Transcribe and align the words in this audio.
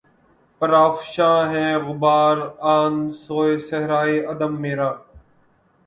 پرافشاں 0.61 1.39
ہے 1.51 1.67
غبار 1.85 2.37
آں 2.73 2.91
سوئے 3.23 3.53
صحرائے 3.67 4.17
عدم 4.31 4.51
میرا 4.61 4.89